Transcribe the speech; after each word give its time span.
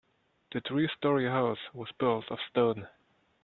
The 0.51 0.61
three 0.61 0.89
story 0.97 1.27
house 1.27 1.59
was 1.75 1.91
built 1.99 2.25
of 2.31 2.39
stone. 2.49 2.87